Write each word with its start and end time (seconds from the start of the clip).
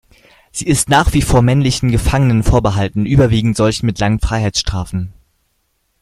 Sie 0.51 0.65
ist 0.65 0.89
nach 0.89 1.13
wie 1.13 1.21
vor 1.21 1.43
männlichen 1.43 1.91
Gefangenen 1.91 2.41
vorbehalten, 2.41 3.05
überwiegend 3.05 3.55
solchen 3.55 3.85
mit 3.85 3.99
langen 3.99 4.19
Freiheitsstrafen. 4.19 5.13